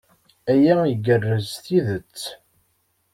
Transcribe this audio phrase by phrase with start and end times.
[0.51, 2.19] Aya igerrez s tidet.